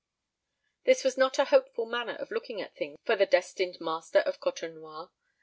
[0.83, 4.39] This was not a hopeful manner of looking at things for the destined master of
[4.39, 5.03] Côtenoir.
[5.03, 5.09] M.